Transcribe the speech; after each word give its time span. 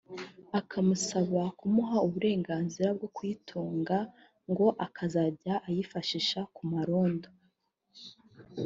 akamusaba 0.59 1.41
kumuha 1.57 1.97
uburenganzira 2.07 2.87
bwo 2.97 3.09
kuyitunga 3.15 3.97
ngo 4.51 4.67
akazajya 4.85 5.53
ayifashisha 5.67 6.39
ku 6.55 6.61
marondo 6.71 7.29